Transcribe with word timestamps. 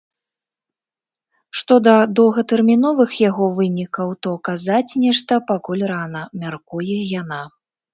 Што 1.61 1.77
да 1.89 1.93
доўгатэрміновых 2.21 3.11
яго 3.29 3.45
вынікаў, 3.61 4.07
то 4.25 4.29
казаць 4.53 4.85
нешта 5.07 5.43
пакуль 5.55 5.89
рана, 5.97 6.29
мяркуе 6.45 7.03
яна. 7.21 7.41